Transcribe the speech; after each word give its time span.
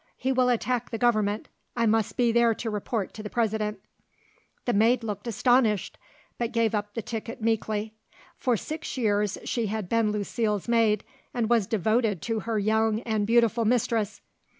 He 0.17 0.31
will 0.31 0.49
attack 0.49 0.89
the 0.89 0.97
Government; 0.97 1.47
I 1.77 1.85
must 1.85 2.17
be 2.17 2.31
there 2.31 2.55
to 2.55 2.71
report 2.71 3.13
to 3.13 3.21
the 3.21 3.29
President." 3.29 3.79
The 4.65 4.73
maid 4.73 5.03
looked 5.03 5.27
astonished, 5.27 5.99
but 6.39 6.51
gave 6.51 6.73
up 6.73 6.95
the 6.95 7.03
ticket 7.03 7.39
meekly. 7.39 7.93
For 8.35 8.57
six 8.57 8.97
years 8.97 9.37
she 9.43 9.67
had 9.67 9.87
been 9.89 10.11
Lucile's 10.11 10.67
maid, 10.67 11.03
and 11.35 11.51
was 11.51 11.67
devoted 11.67 12.19
to 12.23 12.39
her 12.39 12.57
young 12.57 13.01
and 13.01 13.27
beautiful 13.27 13.63
mistress. 13.63 14.21